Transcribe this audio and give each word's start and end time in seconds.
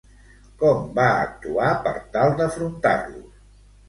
Com 0.61 0.77
va 0.99 1.03
actuar 1.25 1.67
per 1.87 1.91
tal 2.17 2.33
d'afrontar-los? 2.39 3.29